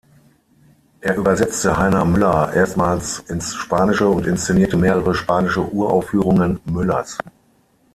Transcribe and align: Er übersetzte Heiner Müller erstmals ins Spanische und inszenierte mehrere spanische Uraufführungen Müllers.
Er 1.01 1.15
übersetzte 1.15 1.77
Heiner 1.77 2.03
Müller 2.05 2.51
erstmals 2.55 3.19
ins 3.29 3.53
Spanische 3.53 4.07
und 4.07 4.25
inszenierte 4.25 4.75
mehrere 4.75 5.13
spanische 5.13 5.61
Uraufführungen 5.61 6.59
Müllers. 6.65 7.19